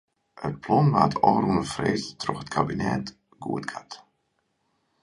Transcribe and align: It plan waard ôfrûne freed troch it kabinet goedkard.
It 0.47 0.55
plan 0.63 0.87
waard 0.93 1.13
ôfrûne 1.29 1.63
freed 1.73 2.03
troch 2.21 2.41
it 2.43 2.53
kabinet 2.55 3.05
goedkard. 3.43 3.91